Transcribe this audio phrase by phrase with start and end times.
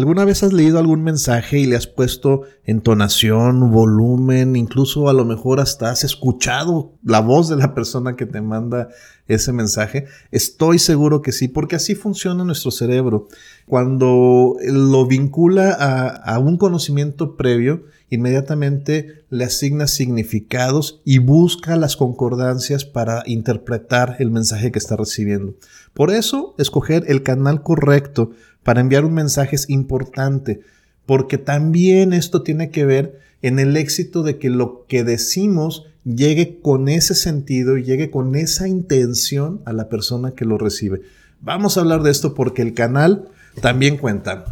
[0.00, 5.26] ¿Alguna vez has leído algún mensaje y le has puesto entonación, volumen, incluso a lo
[5.26, 8.88] mejor hasta has escuchado la voz de la persona que te manda
[9.28, 10.06] ese mensaje?
[10.30, 13.28] Estoy seguro que sí, porque así funciona nuestro cerebro.
[13.66, 22.86] Cuando lo vincula a, un conocimiento previo, inmediatamente le asigna significados y busca las concordancias
[22.86, 25.56] para interpretar el mensaje que está recibiendo.
[25.92, 28.30] Por eso, escoger el canal correcto
[28.62, 30.60] para enviar un mensaje es importante,
[31.06, 36.60] porque también esto tiene que ver en el éxito de que lo que decimos llegue
[36.60, 41.02] con ese sentido y llegue con esa intención a la persona que lo recibe.
[41.40, 43.28] Vamos a hablar de esto porque el canal
[43.60, 44.44] también cuenta.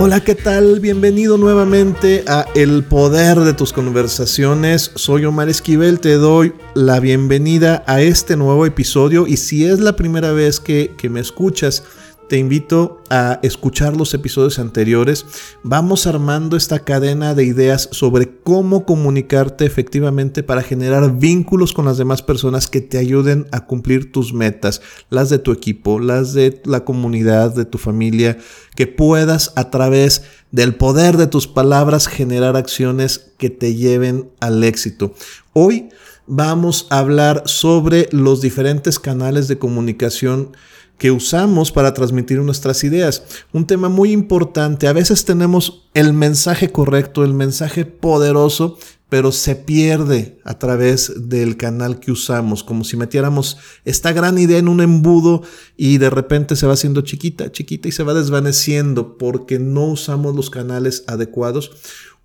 [0.00, 0.78] Hola, ¿qué tal?
[0.78, 4.92] Bienvenido nuevamente a El Poder de tus Conversaciones.
[4.94, 9.96] Soy Omar Esquivel, te doy la bienvenida a este nuevo episodio y si es la
[9.96, 11.82] primera vez que, que me escuchas,
[12.28, 15.24] te invito a escuchar los episodios anteriores.
[15.62, 21.96] Vamos armando esta cadena de ideas sobre cómo comunicarte efectivamente para generar vínculos con las
[21.96, 26.60] demás personas que te ayuden a cumplir tus metas, las de tu equipo, las de
[26.66, 28.36] la comunidad, de tu familia,
[28.76, 34.62] que puedas a través del poder de tus palabras generar acciones que te lleven al
[34.64, 35.14] éxito.
[35.54, 35.88] Hoy
[36.26, 40.52] vamos a hablar sobre los diferentes canales de comunicación
[40.98, 43.22] que usamos para transmitir nuestras ideas.
[43.52, 44.88] Un tema muy importante.
[44.88, 51.56] A veces tenemos el mensaje correcto, el mensaje poderoso, pero se pierde a través del
[51.56, 55.42] canal que usamos, como si metiéramos esta gran idea en un embudo
[55.76, 60.34] y de repente se va haciendo chiquita, chiquita y se va desvaneciendo porque no usamos
[60.34, 61.70] los canales adecuados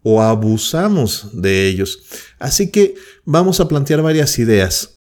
[0.02, 2.04] o abusamos de ellos.
[2.38, 4.96] Así que vamos a plantear varias ideas.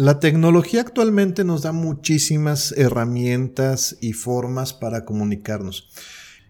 [0.00, 5.90] La tecnología actualmente nos da muchísimas herramientas y formas para comunicarnos.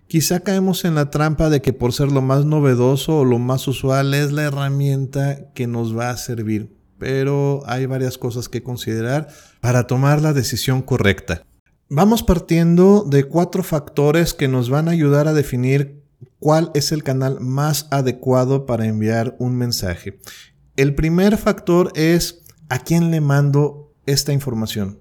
[0.06, 3.66] Quizá caemos en la trampa de que por ser lo más novedoso o lo más
[3.66, 9.26] usual es la herramienta que nos va a servir, pero hay varias cosas que considerar
[9.60, 11.42] para tomar la decisión correcta.
[11.88, 16.04] Vamos partiendo de cuatro factores que nos van a ayudar a definir
[16.38, 20.20] cuál es el canal más adecuado para enviar un mensaje.
[20.76, 25.00] El primer factor es ¿a quién le mando esta información?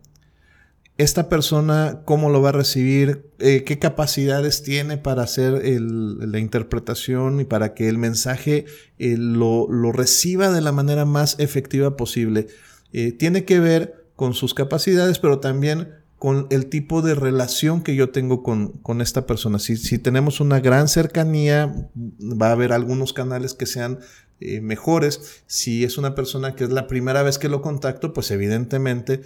[0.97, 3.31] Esta persona, ¿cómo lo va a recibir?
[3.39, 8.65] Eh, ¿Qué capacidades tiene para hacer la interpretación y para que el mensaje
[8.97, 12.47] eh, lo, reciba de la manera más efectiva posible?
[12.91, 17.95] Eh, tiene que ver con sus capacidades, pero también con el tipo de relación que
[17.95, 19.57] yo tengo con, esta persona.
[19.57, 23.99] Si, si, tenemos una gran cercanía, va a haber algunos canales que sean
[24.39, 25.43] eh, mejores.
[25.47, 29.21] Si es una persona que es la primera vez que lo contacto, pues evidentemente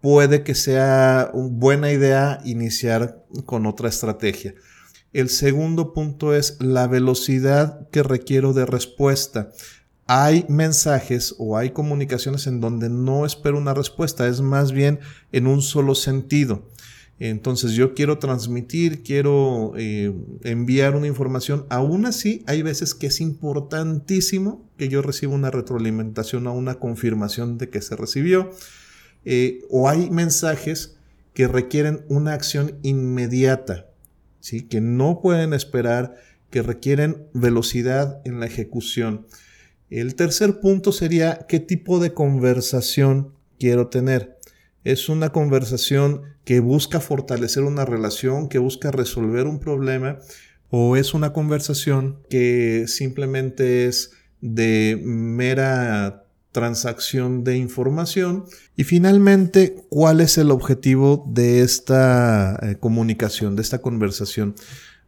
[0.00, 4.54] puede que sea una buena idea iniciar con otra estrategia.
[5.12, 9.50] El segundo punto es la velocidad que requiero de respuesta
[10.06, 15.00] hay mensajes o hay comunicaciones en donde no espero una respuesta, es más bien
[15.32, 16.70] en un solo sentido.
[17.18, 20.12] Entonces yo quiero transmitir, quiero eh,
[20.42, 21.64] enviar una información.
[21.70, 27.56] Aún así, hay veces que es importantísimo que yo reciba una retroalimentación o una confirmación
[27.56, 28.50] de que se recibió.
[29.24, 30.96] Eh, o hay mensajes
[31.32, 33.86] que requieren una acción inmediata,
[34.40, 34.62] ¿sí?
[34.62, 36.16] que no pueden esperar,
[36.50, 39.26] que requieren velocidad en la ejecución.
[39.90, 44.35] El tercer punto sería qué tipo de conversación quiero tener.
[44.86, 50.20] Es una conversación que busca fortalecer una relación, que busca resolver un problema,
[50.70, 58.44] o es una conversación que simplemente es de mera transacción de información.
[58.76, 64.54] Y finalmente cuál es el objetivo de esta eh, comunicación, de esta conversación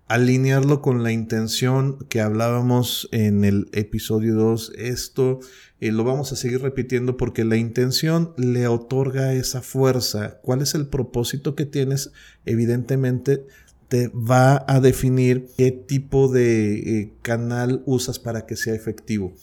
[0.09, 4.73] alinearlo con la intención que hablábamos en el episodio 2.
[4.77, 5.41] Esto
[5.81, 10.41] eh, lo vamos a seguir repitiendo porque la intención le otorga esa fuerza.
[10.43, 12.10] ¿Cuál es el propósito que tienes?
[12.47, 13.45] Evidentemente
[13.89, 19.34] te va a definir qué tipo de eh, canal usas para que sea efectivo.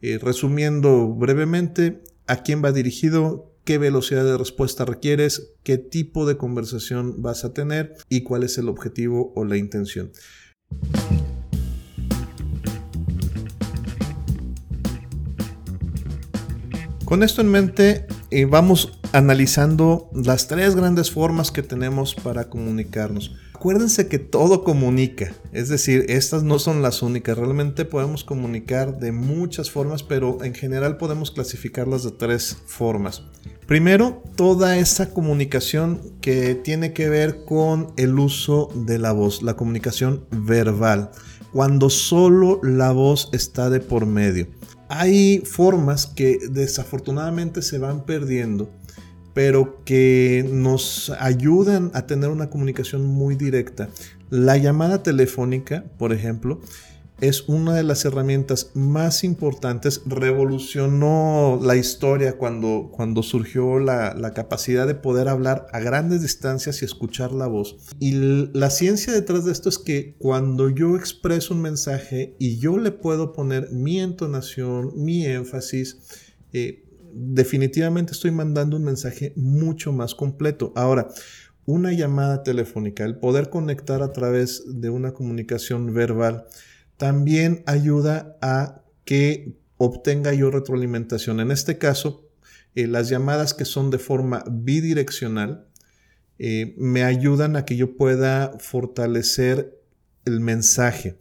[0.00, 3.53] Eh, resumiendo brevemente, ¿a quién va dirigido?
[3.64, 8.58] Qué velocidad de respuesta requieres, qué tipo de conversación vas a tener y cuál es
[8.58, 10.12] el objetivo o la intención.
[17.04, 23.36] Con esto en mente, eh, vamos analizando las tres grandes formas que tenemos para comunicarnos.
[23.54, 29.12] Acuérdense que todo comunica, es decir, estas no son las únicas, realmente podemos comunicar de
[29.12, 33.22] muchas formas, pero en general podemos clasificarlas de tres formas.
[33.66, 39.54] Primero, toda esa comunicación que tiene que ver con el uso de la voz, la
[39.54, 41.10] comunicación verbal,
[41.50, 44.48] cuando solo la voz está de por medio.
[44.90, 48.68] Hay formas que desafortunadamente se van perdiendo,
[49.32, 53.88] pero que nos ayudan a tener una comunicación muy directa.
[54.28, 56.60] La llamada telefónica, por ejemplo,
[57.20, 60.02] es una de las herramientas más importantes.
[60.06, 66.82] Revolucionó la historia cuando, cuando surgió la, la, capacidad de poder hablar a grandes distancias
[66.82, 67.76] y escuchar la voz.
[68.00, 68.12] Y
[68.52, 72.90] la ciencia detrás de esto es que cuando yo expreso un mensaje y yo le
[72.90, 75.98] puedo poner mi entonación, mi énfasis,
[76.52, 76.84] eh,
[77.14, 80.72] definitivamente estoy mandando un mensaje mucho más completo.
[80.74, 81.08] Ahora,
[81.66, 86.46] una llamada telefónica, el poder conectar a través de una comunicación verbal,
[86.96, 91.40] también ayuda a que obtenga yo retroalimentación.
[91.40, 92.28] En este caso,
[92.74, 95.66] eh, las llamadas que son de forma bidireccional
[96.38, 99.78] eh, me ayudan a que yo pueda fortalecer
[100.24, 101.16] el mensaje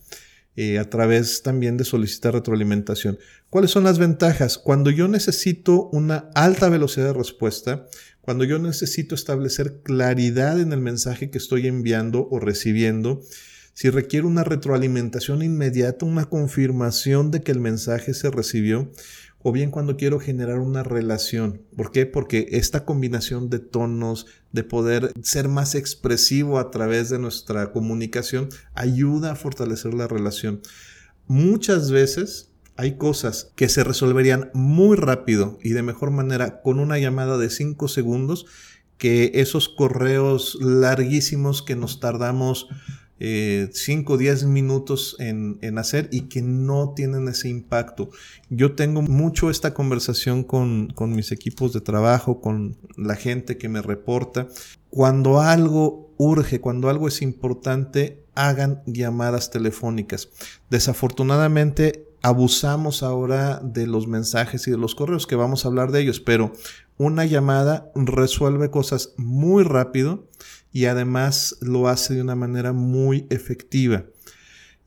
[0.55, 3.19] eh, a través también de solicitar retroalimentación.
[3.49, 4.57] ¿Cuáles son las ventajas?
[4.57, 7.87] Cuando yo necesito una alta velocidad de respuesta,
[8.21, 13.21] cuando yo necesito establecer claridad en el mensaje que estoy enviando o recibiendo,
[13.73, 18.91] si requiere una retroalimentación inmediata, una confirmación de que el mensaje se recibió,
[19.43, 21.61] o bien cuando quiero generar una relación.
[21.75, 22.05] ¿Por qué?
[22.05, 28.49] Porque esta combinación de tonos, de poder ser más expresivo a través de nuestra comunicación,
[28.73, 30.61] ayuda a fortalecer la relación.
[31.27, 36.97] Muchas veces hay cosas que se resolverían muy rápido y de mejor manera con una
[36.97, 38.45] llamada de 5 segundos
[38.97, 42.69] que esos correos larguísimos que nos tardamos
[43.71, 48.09] 5 o 10 minutos en, hacer y que no tienen ese impacto.
[48.49, 53.69] Yo tengo mucho esta conversación con, con mis equipos de trabajo, con la gente que
[53.69, 54.47] me reporta.
[54.89, 60.29] Cuando algo urge, cuando algo es importante, hagan llamadas telefónicas.
[60.69, 66.01] Desafortunadamente, abusamos ahora de los mensajes y de los correos, que vamos a hablar de
[66.01, 66.53] ellos, pero
[66.97, 70.27] una llamada resuelve cosas muy rápido
[70.73, 74.05] y además lo hace de una manera muy efectiva.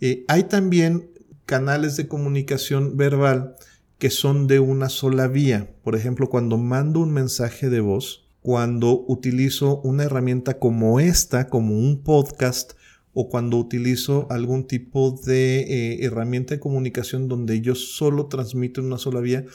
[0.00, 1.10] Eh, hay también
[1.46, 3.54] canales de comunicación verbal
[3.98, 5.72] que son de una sola vía.
[5.82, 11.78] Por ejemplo, cuando mando un mensaje de voz, cuando utilizo una herramienta como esta, como
[11.78, 12.72] un podcast,
[13.18, 18.88] o cuando utilizo algún tipo de eh, herramienta de comunicación donde yo solo transmito en
[18.88, 19.46] una sola vía,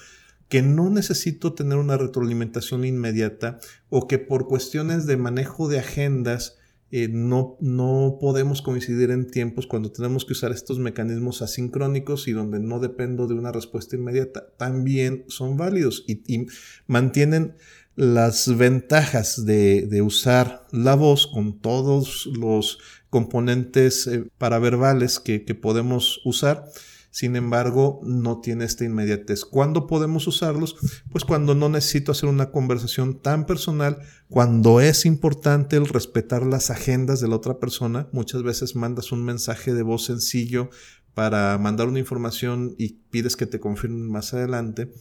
[0.51, 6.57] que no necesito tener una retroalimentación inmediata o que por cuestiones de manejo de agendas
[6.91, 12.33] eh, no, no podemos coincidir en tiempos cuando tenemos que usar estos mecanismos asincrónicos y
[12.33, 16.47] donde no dependo de una respuesta inmediata, también son válidos y,
[16.85, 17.55] mantienen
[17.95, 26.65] las ventajas de, usar la voz con todos los componentes eh, paraverbales que podemos usar
[27.11, 29.43] sin embargo, no tiene esta inmediatez.
[29.43, 30.77] ¿Cuándo podemos usarlos?
[31.11, 33.99] Pues cuando no necesito hacer una conversación tan personal,
[34.29, 38.07] cuando es importante el respetar las agendas de la otra persona.
[38.13, 40.69] Muchas veces mandas un mensaje de voz sencillo
[41.13, 44.93] para mandar una información y pides que te confirmen más adelante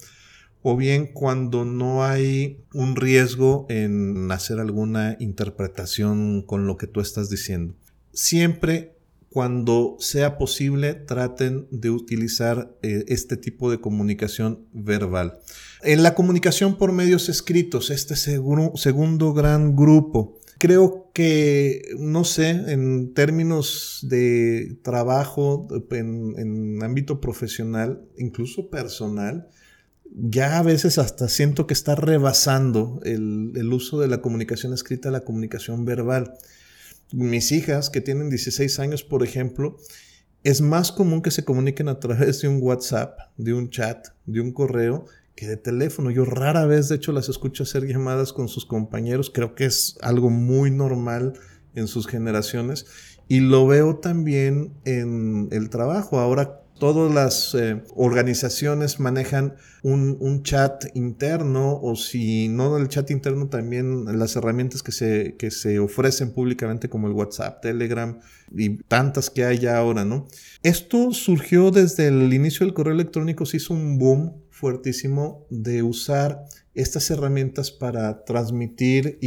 [0.63, 7.01] o bien cuando no hay un riesgo en hacer alguna interpretación con lo que tú
[7.01, 7.75] estás diciendo.
[8.13, 9.00] Siempre
[9.31, 15.39] cuando sea posible, traten de utilizar eh, este tipo de comunicación verbal.
[15.83, 23.15] En la comunicación por medios escritos, este segundo gran grupo, creo que, no sé, en
[23.15, 29.49] términos de trabajo, en, ámbito profesional, incluso personal,
[30.13, 35.09] ya a veces hasta siento que está rebasando el, el uso de la comunicación escrita
[35.09, 36.35] a la comunicación verbal
[37.13, 39.77] mis hijas que tienen 16 años, por ejemplo,
[40.43, 44.41] es más común que se comuniquen a través de un WhatsApp, de un chat, de
[44.41, 46.11] un correo, que de teléfono.
[46.11, 49.31] Yo rara vez, de hecho, las escucho hacer llamadas con sus compañeros.
[49.31, 51.35] Creo que es algo muy normal
[51.75, 52.87] en sus generaciones.
[53.29, 56.19] Y lo veo también en el trabajo.
[56.19, 63.49] Ahora todas las eh, organizaciones manejan un, chat interno o si no el chat interno
[63.49, 68.19] también las herramientas que se, que se ofrecen públicamente como el WhatsApp, Telegram
[68.51, 70.27] y tantas que hay ya ahora, ¿no?
[70.63, 76.47] Esto surgió desde el inicio del correo electrónico, se hizo un boom fuertísimo de usar
[76.75, 79.19] estas herramientas para transmitir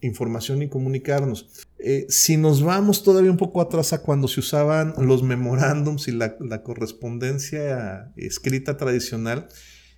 [0.00, 1.66] información y comunicarnos.
[1.86, 6.12] Eh, si nos vamos todavía un poco atrás a cuando se usaban los memorándums y
[6.12, 9.48] la, correspondencia escrita tradicional,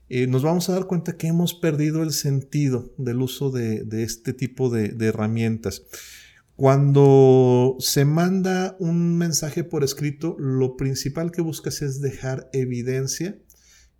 [0.08, 4.32] eh, nos vamos a dar cuenta que hemos perdido el sentido del uso de, este
[4.32, 5.84] tipo de, de herramientas.
[6.56, 13.38] Cuando se manda un mensaje por escrito, lo principal que buscas es dejar evidencia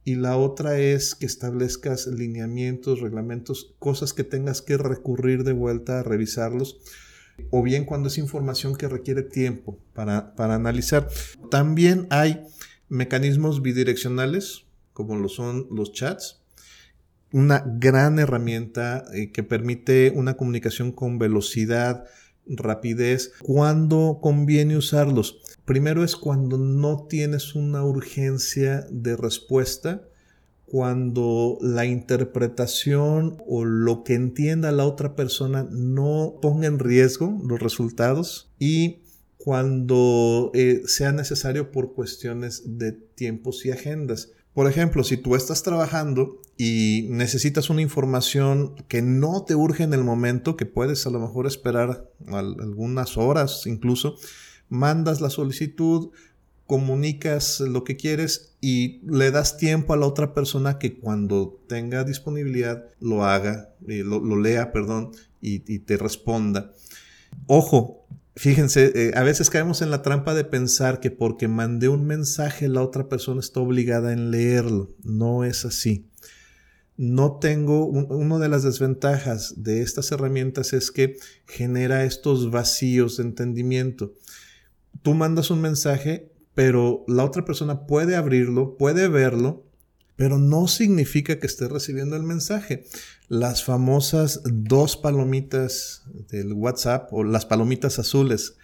[0.03, 6.01] y la otra es que establezcas lineamientos, reglamentos, cosas que tengas que recurrir de vuelta
[6.01, 6.81] a revisarlos
[7.51, 11.09] o bien cuando es información que requiere tiempo para, analizar.
[11.51, 12.43] También hay
[12.89, 16.43] mecanismos bidireccionales, como lo son los chats,
[17.33, 22.05] una gran herramienta eh, que permite una comunicación con velocidad,
[22.47, 25.41] rapidez, cuando conviene usarlos.
[25.65, 30.03] Primero es cuando no tienes una urgencia de respuesta
[30.67, 37.61] cuando la interpretación o lo que entienda la otra persona no ponga en riesgo los
[37.61, 38.99] resultados y
[39.39, 44.33] cuando eh, sea necesario por cuestiones de tiempos y agendas.
[44.55, 49.95] Por ejemplo, si tú estás trabajando y necesitas una información que no te urge en
[49.95, 54.17] el momento, que puedes a lo mejor esperar algunas horas incluso,
[54.69, 56.11] mandas la solicitud,
[56.67, 62.05] comunicas lo que quieres y le das tiempo a la otra persona que cuando tenga
[62.05, 66.73] disponibilidad lo haga, eh, lo, lea, perdón, y, te responda.
[67.47, 68.05] Ojo,
[68.35, 72.69] fíjense, eh, a veces caemos en la trampa de pensar que porque mandé un mensaje
[72.69, 74.89] la otra persona está obligada en leerlo.
[75.05, 76.09] No es así.
[76.97, 83.25] No tengo, una de las desventajas de estas herramientas es que genera estos vacíos de
[83.25, 84.15] entendimiento.
[85.03, 89.67] Tú mandas un mensaje pero la otra persona puede abrirlo, puede verlo,
[90.17, 92.85] pero no significa que esté recibiendo el mensaje.
[93.29, 98.57] Las famosas dos palomitas del WhatsApp o las palomitas azules,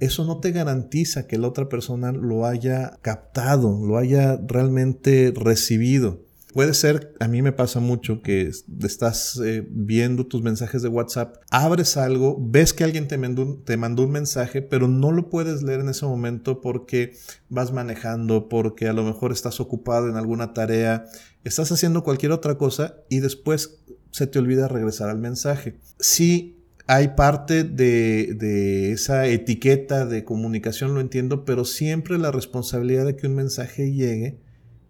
[0.00, 6.26] eso no te garantiza que la otra persona lo haya captado, lo haya realmente recibido.
[6.58, 8.50] Puede ser, a mí me pasa mucho que
[8.82, 14.10] estás eh, viendo tus mensajes de WhatsApp, abres algo, ves que alguien te mandó, un
[14.10, 17.12] mensaje, pero no lo puedes leer en ese momento porque
[17.48, 21.04] vas manejando, porque a lo mejor estás ocupado en alguna tarea,
[21.44, 23.78] estás haciendo cualquier otra cosa y después
[24.10, 25.78] se te olvida regresar al mensaje.
[26.00, 33.14] Sí, hay parte de, esa etiqueta de comunicación, lo entiendo, pero siempre la responsabilidad de
[33.14, 34.40] que un mensaje llegue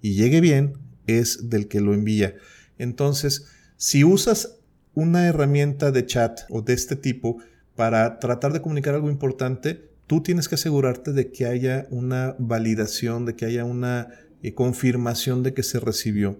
[0.01, 2.37] y llegue bien es del que lo envía.
[2.79, 3.47] Entonces,
[3.77, 4.59] si usas
[4.95, 7.38] una herramienta de chat o de este tipo
[7.75, 13.25] para tratar de comunicar algo importante, tú tienes que asegurarte de que haya una validación,
[13.25, 14.09] de que haya una
[14.43, 16.38] eh, confirmación de que se recibió.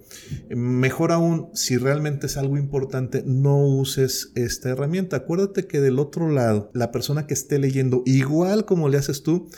[0.51, 5.17] Mejor aún, si realmente es algo importante, no uses esta herramienta.
[5.17, 9.49] Acuérdate que del otro lado, la persona que esté leyendo, igual como le haces tú,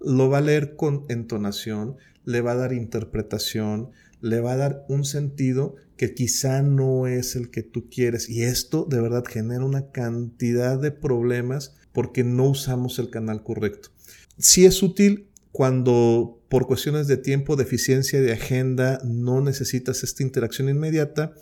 [0.00, 3.90] lo va a leer con entonación, le va a dar interpretación,
[4.22, 8.28] le va a dar un sentido que quizá no es el que tú quieres.
[8.28, 13.90] Y esto de verdad genera una cantidad de problemas porque no usamos el canal correcto.
[14.38, 20.22] Sí es útil cuando por cuestiones de tiempo, de eficiencia, de agenda, no necesitas esta
[20.22, 21.34] interacción inmediata,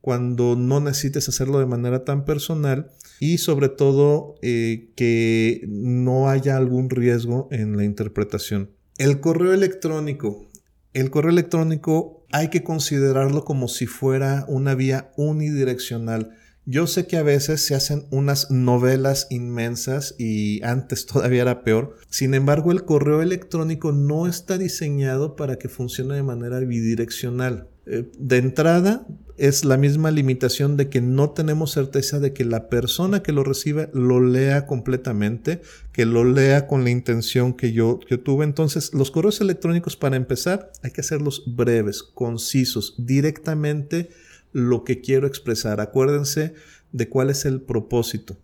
[0.00, 6.56] cuando no necesites hacerlo de manera tan personal y sobre todo eh, que no haya
[6.56, 8.70] algún riesgo en la interpretación.
[8.98, 10.46] El correo electrónico.
[10.92, 16.36] El correo electrónico hay que considerarlo como si fuera una vía unidireccional.
[16.68, 21.96] Yo sé que a veces se hacen unas novelas inmensas y antes todavía era peor.
[22.10, 27.68] Sin embargo, el correo electrónico no está diseñado para que funcione de manera bidireccional.
[27.86, 29.06] Eh, de entrada,
[29.38, 33.44] es la misma limitación de que no tenemos certeza de que la persona que lo
[33.44, 35.60] reciba lo lea completamente,
[35.92, 38.44] que lo lea con la intención que yo tuve.
[38.44, 44.10] Entonces, los correos electrónicos, para empezar, hay que hacerlos breves, concisos, directamente
[44.52, 45.80] lo que quiero expresar.
[45.80, 46.54] Acuérdense
[46.92, 48.36] de cuál es el propósito.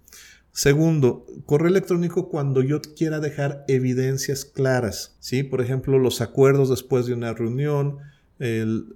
[0.53, 5.43] Segundo, correo electrónico cuando yo quiera dejar evidencias claras, ¿sí?
[5.43, 7.99] Por ejemplo, los acuerdos después de una reunión,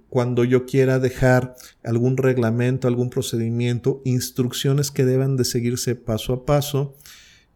[0.09, 6.45] cuando yo quiera dejar algún reglamento, algún procedimiento, instrucciones que deban de seguirse paso a
[6.45, 6.95] paso,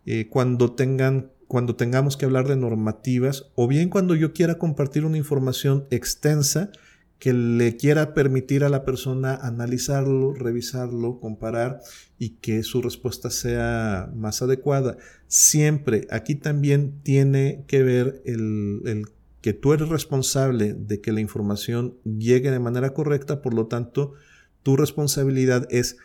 [0.05, 5.03] eh, cuando tengan cuando tengamos que hablar de normativas o bien cuando yo quiera compartir
[5.03, 6.71] una información extensa
[7.21, 11.79] que le quiera permitir a la persona analizarlo, revisarlo, comparar
[12.17, 14.97] y que su respuesta sea más adecuada.
[15.27, 19.05] Siempre aquí también tiene que ver el,
[19.39, 24.13] que tú eres responsable de que la información llegue de manera correcta, por lo tanto,
[24.63, 25.97] tu responsabilidad es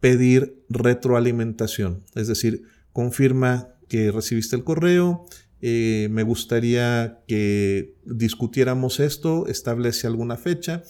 [0.00, 5.24] pedir retroalimentación, es decir, confirma que recibiste el correo,
[5.66, 10.82] eh, me gustaría que discutiéramos esto, establece alguna fecha.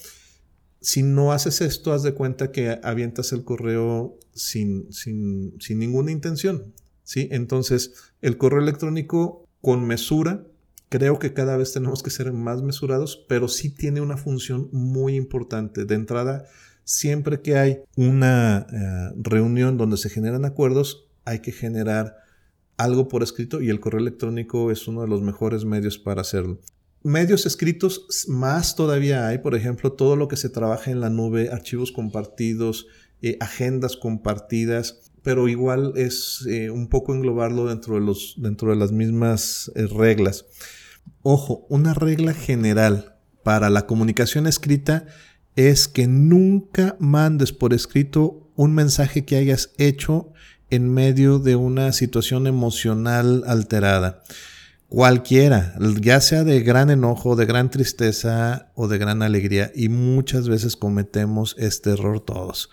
[0.80, 6.10] si no haces esto, haz de cuenta que avientas el correo sin, sin, sin ninguna
[6.10, 6.74] intención.
[7.04, 7.28] ¿sí?
[7.30, 10.44] Entonces, el correo electrónico con mesura,
[10.88, 15.14] creo que cada vez tenemos que ser más mesurados, pero sí tiene una función muy
[15.14, 15.84] importante.
[15.84, 16.46] De entrada,
[16.82, 22.23] siempre que hay una eh, reunión donde se generan acuerdos, hay que generar
[22.76, 26.60] algo por escrito y el correo electrónico es uno de los mejores medios para hacerlo.
[27.02, 31.50] Medios escritos más todavía hay, por ejemplo, todo lo que se trabaja en la nube,
[31.50, 32.86] archivos compartidos,
[33.20, 38.76] eh, agendas compartidas, pero igual es eh, un poco englobarlo dentro de, los, dentro de
[38.76, 40.46] las mismas eh, reglas.
[41.22, 45.06] Ojo, una regla general para la comunicación escrita
[45.56, 50.32] es que nunca mandes por escrito un mensaje que hayas hecho
[50.74, 54.22] en medio de una situación emocional alterada.
[54.88, 60.48] Cualquiera, ya sea de gran enojo, de gran tristeza o de gran alegría, y muchas
[60.48, 62.70] veces cometemos este error todos.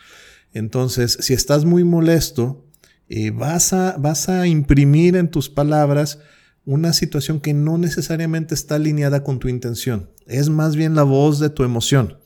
[0.53, 2.65] Entonces, si estás muy molesto,
[3.09, 6.19] eh, vas, a, vas a imprimir en tus palabras
[6.65, 10.09] una situación que no necesariamente está alineada con tu intención.
[10.27, 12.19] Es más bien la voz de tu emoción.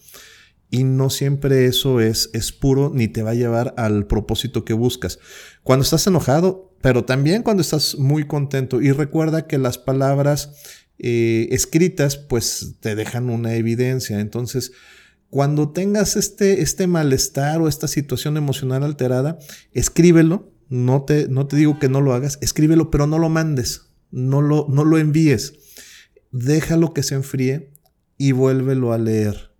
[0.75, 4.73] Y no siempre eso es, es puro ni te va a llevar al propósito que
[4.73, 5.19] buscas.
[5.63, 8.81] Cuando estás enojado, pero también cuando estás muy contento.
[8.81, 10.51] Y recuerda que las palabras
[10.99, 14.19] eh, escritas pues te dejan una evidencia.
[14.19, 14.73] Entonces,
[15.29, 19.39] cuando tengas este, este malestar o esta situación emocional alterada,
[19.71, 20.51] escríbelo.
[20.67, 24.41] No te, no te digo que no lo hagas, escríbelo, pero no lo mandes, no
[24.41, 25.53] lo, no lo envíes.
[26.33, 27.71] Déjalo que se enfríe
[28.17, 29.54] y vuélvelo a leer.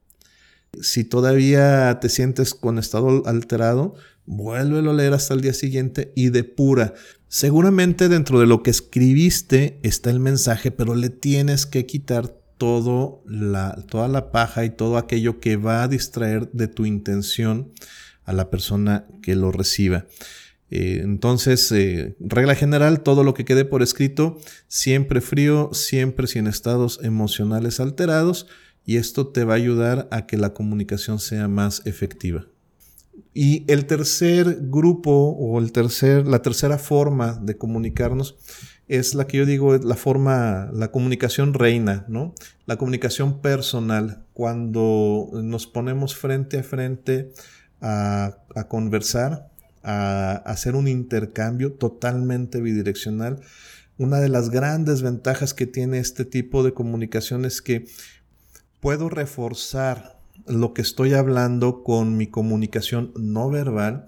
[0.81, 6.29] Si todavía te sientes con estado alterado, vuélvelo a leer hasta el día siguiente y
[6.29, 6.93] depura.
[7.27, 13.21] Seguramente dentro de lo que escribiste está el mensaje, pero le tienes que quitar todo
[13.27, 17.71] la, toda la paja y todo aquello que va a distraer de tu intención
[18.23, 20.05] a la persona que lo reciba.
[20.71, 26.47] Eh, entonces, eh, regla general, todo lo que quede por escrito, siempre frío, siempre sin
[26.47, 28.47] estados emocionales alterados,
[28.85, 32.45] y esto te va a ayudar a que la comunicación sea más efectiva.
[33.33, 38.37] Y el tercer grupo o el tercer, la tercera forma de comunicarnos
[38.87, 42.33] es la que yo digo, la forma, la comunicación reina, ¿no?
[42.65, 47.31] La comunicación personal, cuando nos ponemos frente a frente
[47.81, 49.49] a, a conversar,
[49.83, 53.41] a, hacer un intercambio totalmente bidireccional.
[53.97, 57.85] Una de las grandes ventajas que tiene este tipo de comunicación es que
[58.85, 64.05] puedo reforzar lo que estoy hablando con mi comunicación no verbal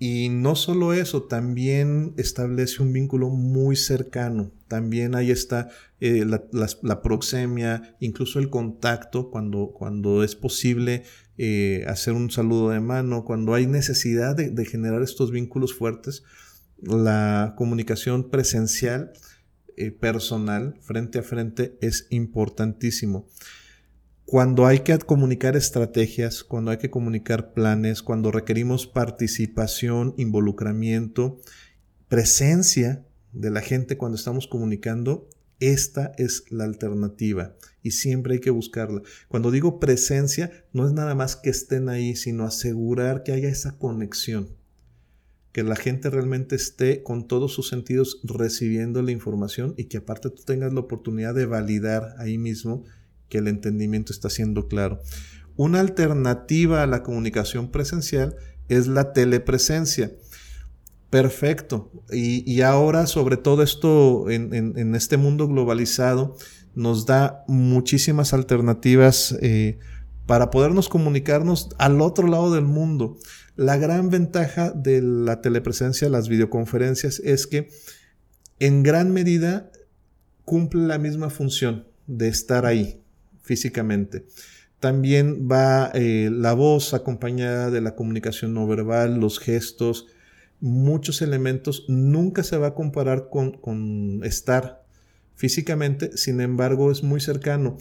[0.00, 4.50] y no solo eso, también establece un vínculo muy cercano.
[4.66, 5.68] También ahí está
[6.00, 11.04] eh, la, proxemia, incluso el contacto cuando, cuando es posible
[11.38, 16.24] eh, hacer un saludo de mano, cuando hay necesidad de, de generar estos vínculos fuertes.
[16.82, 19.12] La comunicación presencial,
[19.76, 23.28] eh, personal, frente a frente, es importantísimo
[24.26, 31.40] cuando hay que comunicar estrategias, cuando hay que comunicar planes, cuando requerimos participación, involucramiento,
[32.08, 35.28] presencia de la gente cuando estamos comunicando,
[35.60, 39.00] esta es la alternativa y siempre hay que buscarla.
[39.28, 43.78] Cuando digo presencia, no es nada más que estén ahí, sino asegurar que haya esa
[43.78, 44.48] conexión,
[45.52, 50.30] que la gente realmente esté con todos sus sentidos recibiendo la información y que aparte
[50.30, 52.82] tú tengas la oportunidad de validar ahí mismo
[53.28, 55.00] que el entendimiento está siendo claro.
[55.56, 58.36] Una alternativa a la comunicación presencial
[58.68, 60.12] es la telepresencia.
[61.10, 61.90] Perfecto.
[62.10, 66.36] Y, ahora, sobre todo esto en, este mundo globalizado,
[66.74, 69.78] nos da muchísimas alternativas eh,
[70.26, 73.16] para podernos comunicarnos al otro lado del mundo.
[73.54, 77.70] La gran ventaja de la telepresencia, las videoconferencias, es que
[78.58, 79.70] en gran medida
[80.44, 83.00] cumple la misma función de estar ahí,
[83.46, 84.26] físicamente.
[84.80, 90.06] También va eh, la voz acompañada de la comunicación no verbal, los gestos,
[90.60, 91.86] muchos elementos.
[91.88, 94.84] Nunca se va a comparar con, estar
[95.34, 97.78] físicamente, sin embargo es muy cercano.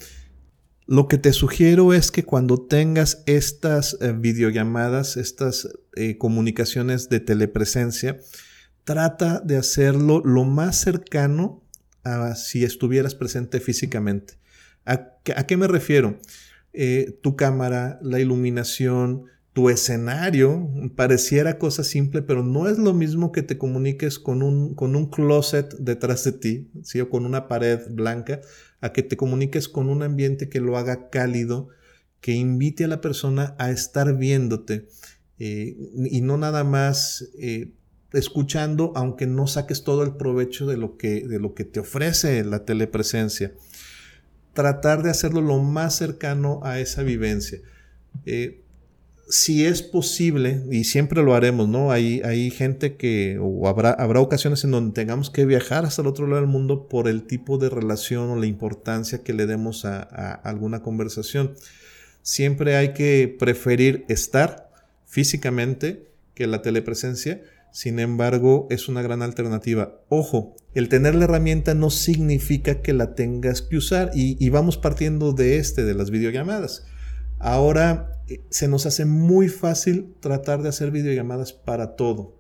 [0.88, 7.20] Lo que te sugiero es que cuando tengas estas eh, videollamadas, estas eh, comunicaciones de
[7.20, 8.20] telepresencia,
[8.84, 11.64] trata de hacerlo lo más cercano
[12.04, 14.36] a si estuvieras presente físicamente.
[14.86, 15.16] ¿A,
[15.48, 16.20] qué me refiero?
[16.74, 23.32] Eh, tu cámara, la iluminación, tu escenario, pareciera cosa simple, pero no es lo mismo
[23.32, 27.00] que te comuniques con un, con un closet detrás de ti, ¿sí?
[27.00, 28.42] o con una pared blanca,
[28.82, 31.70] a que te comuniques con un ambiente que lo haga cálido,
[32.20, 34.88] que invite a la persona a estar viéndote
[35.40, 35.78] eh,
[36.10, 37.72] y no nada más eh,
[38.14, 42.44] escuchando, aunque no saques todo el provecho de lo, que, de lo que te ofrece
[42.44, 43.54] la telepresencia.
[44.56, 47.60] Tratar de hacerlo lo más cercano a esa vivencia.
[48.26, 48.64] Eh,
[49.30, 51.92] si es posible, y siempre lo haremos, ¿no?
[51.92, 56.08] Hay, hay gente que, o habrá, habrá ocasiones en donde tengamos que viajar hasta el
[56.08, 59.86] otro lado del mundo por el tipo de relación o la importancia que le demos
[59.86, 61.54] a, a alguna conversación.
[62.24, 64.72] Siempre hay que preferir estar
[65.06, 67.42] físicamente que la telepresencia,
[67.76, 70.00] sin embargo, es una gran alternativa.
[70.08, 75.34] Ojo, el tener la herramienta no significa que la tengas que usar y, vamos partiendo
[75.34, 76.86] de este, de las videollamadas.
[77.38, 82.40] Ahora eh, se nos hace muy fácil tratar de hacer videollamadas para todo.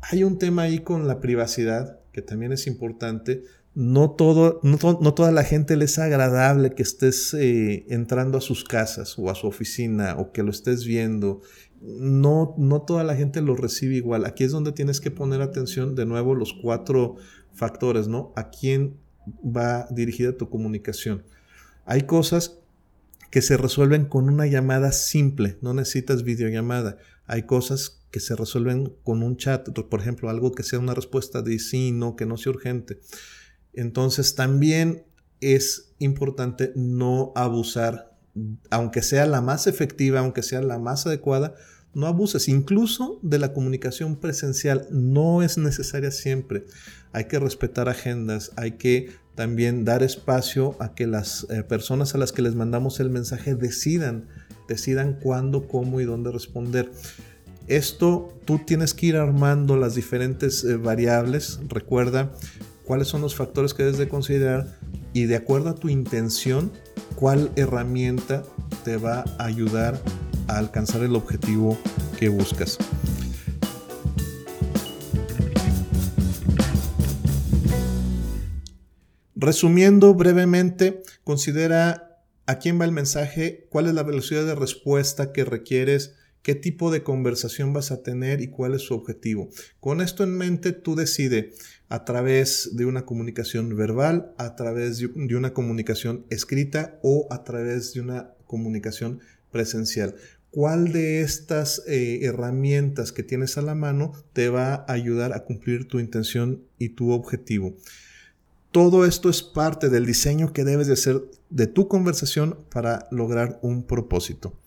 [0.00, 3.44] Hay un tema ahí con la privacidad que también es importante.
[3.76, 4.78] No, todo, no,
[5.14, 9.36] toda la gente le es agradable que estés eh, entrando a sus casas o a
[9.36, 11.40] su oficina o que lo estés viendo.
[11.80, 14.24] No, no toda la gente lo recibe igual.
[14.26, 17.16] Aquí es donde tienes que poner atención de nuevo los cuatro
[17.52, 18.32] factores, ¿no?
[18.36, 18.98] A quién
[19.44, 21.24] va dirigida tu comunicación.
[21.86, 22.58] Hay cosas
[23.30, 26.98] que se resuelven con una llamada simple, no necesitas videollamada.
[27.26, 31.42] Hay cosas que se resuelven con un chat, por ejemplo, algo que sea una respuesta
[31.42, 33.00] de sí, no, que no sea urgente.
[33.72, 35.04] Entonces también
[35.40, 38.09] es importante no abusar,
[38.70, 41.54] aunque sea la más efectiva, aunque sea la más adecuada,
[41.94, 42.48] no abuses.
[42.48, 46.64] Incluso de la comunicación presencial no es necesaria siempre.
[47.12, 52.18] Hay que respetar agendas, hay que también dar espacio a que las eh, personas a
[52.18, 54.28] las que les mandamos el mensaje decidan,
[54.68, 56.92] decidan cuándo, cómo y dónde responder.
[57.66, 61.60] Esto tú tienes que ir armando las diferentes eh, variables.
[61.68, 62.32] Recuerda
[62.90, 64.66] cuáles son los factores que debes de considerar
[65.12, 66.72] y de acuerdo a tu intención,
[67.14, 68.42] cuál herramienta
[68.82, 70.02] te va a ayudar
[70.48, 71.78] a alcanzar el objetivo
[72.18, 72.78] que buscas.
[79.36, 85.44] Resumiendo brevemente, considera a quién va el mensaje, cuál es la velocidad de respuesta que
[85.44, 89.50] requieres, qué tipo de conversación vas a tener y cuál es su objetivo.
[89.80, 91.56] Con esto en mente, tú decides
[91.88, 97.92] a través de una comunicación verbal, a través de una comunicación escrita o a través
[97.94, 100.14] de una comunicación presencial.
[100.50, 105.44] ¿Cuál de estas eh, herramientas que tienes a la mano te va a ayudar a
[105.44, 107.76] cumplir tu intención y tu objetivo?
[108.72, 113.58] Todo esto es parte del diseño que debes de hacer de tu conversación para lograr
[113.62, 114.59] un propósito.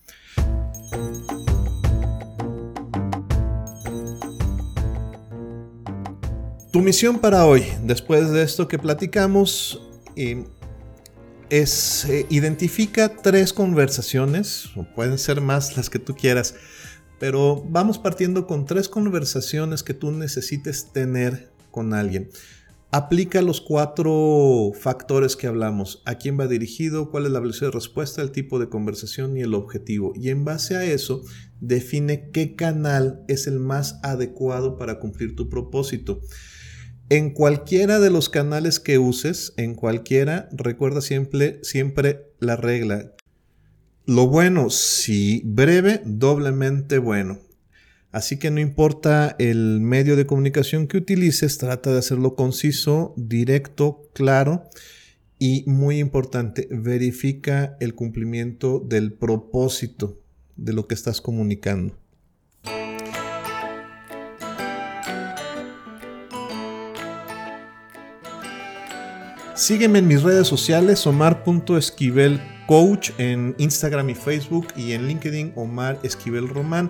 [6.73, 9.79] Tu misión para hoy, después de esto que platicamos,
[10.15, 10.43] eh,
[11.51, 16.55] es eh, identifica tres conversaciones, o pueden ser más las que tú quieras,
[17.19, 22.31] pero vamos partiendo con tres conversaciones que tú necesites tener con alguien
[22.93, 26.03] aplica los cuatro factores que hablamos.
[26.05, 27.09] ¿A quién va dirigido?
[27.09, 28.21] ¿Cuál es la velocidad de respuesta?
[28.21, 30.13] El tipo de conversación y el objetivo.
[30.15, 31.23] Y en base a eso,
[31.59, 36.21] define qué canal es el más adecuado para cumplir tu propósito.
[37.09, 43.13] En cualquiera de los canales que uses, en cualquiera, recuerda siempre, siempre la regla.
[44.05, 47.39] Lo bueno, si breve, doblemente bueno.
[48.11, 54.09] Así que no importa el medio de comunicación que utilices, trata de hacerlo conciso, directo,
[54.13, 54.69] claro
[55.39, 60.21] y muy importante, verifica el cumplimiento del propósito
[60.55, 61.97] de lo que estás comunicando.
[69.55, 76.49] Sígueme en mis redes sociales, omar.esquivelcoach en Instagram y Facebook y en LinkedIn Omar Esquivel
[76.49, 76.89] Román.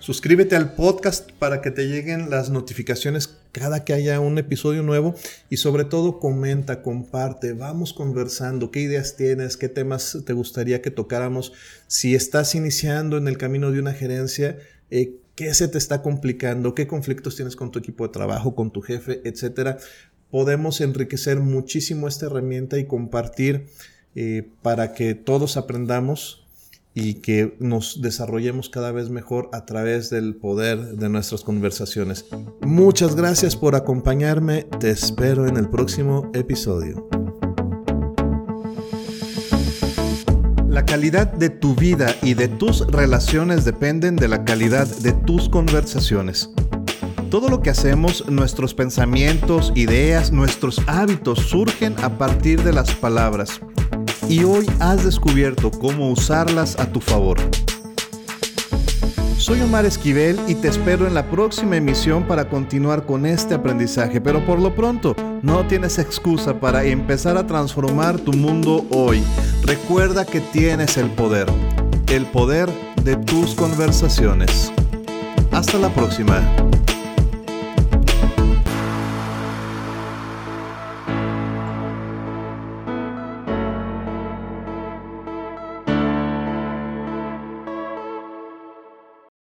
[0.00, 5.14] Suscríbete al podcast para que te lleguen las notificaciones cada que haya un episodio nuevo
[5.48, 10.90] y sobre todo comenta, comparte, vamos conversando, qué ideas tienes, qué temas te gustaría que
[10.90, 11.52] tocáramos.
[11.86, 14.58] Si estás iniciando en el camino de una gerencia,
[14.90, 18.72] eh, qué se te está complicando, qué conflictos tienes con tu equipo de trabajo, con
[18.72, 19.78] tu jefe, etcétera.
[20.30, 23.66] Podemos enriquecer muchísimo esta herramienta y compartir
[24.14, 26.46] eh, para que todos aprendamos
[26.94, 32.24] y que nos desarrollemos cada vez mejor a través del poder de nuestras conversaciones.
[32.62, 37.06] Muchas gracias por acompañarme, te espero en el próximo episodio.
[40.66, 45.50] La calidad de tu vida y de tus relaciones dependen de la calidad de tus
[45.50, 46.50] conversaciones.
[47.30, 53.60] Todo lo que hacemos, nuestros pensamientos, ideas, nuestros hábitos surgen a partir de las palabras.
[54.28, 57.38] y hoy has descubierto cómo usarlas a tu favor.
[59.38, 64.20] Soy Omar Esquivel y te espero en la próxima emisión para continuar con este aprendizaje,
[64.20, 69.22] pero por lo pronto no tienes excusa para empezar a transformar tu mundo hoy.
[69.62, 71.46] Recuerda que tienes el poder,
[72.08, 72.68] el poder
[73.04, 74.72] de tus conversaciones.
[75.52, 76.42] Hasta la próxima.